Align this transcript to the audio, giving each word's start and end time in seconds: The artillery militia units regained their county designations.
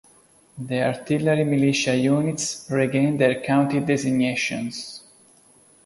The 0.57 0.81
artillery 0.81 1.43
militia 1.43 1.95
units 1.95 2.65
regained 2.71 3.19
their 3.19 3.39
county 3.39 3.79
designations. 3.81 5.03